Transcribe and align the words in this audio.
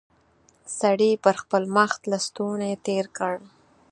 سړي 0.79 1.11
پر 1.23 1.35
خپل 1.41 1.63
مخ 1.75 1.91
لستوڼی 2.09 2.73
تېر 2.85 3.05
کړ. 3.17 3.35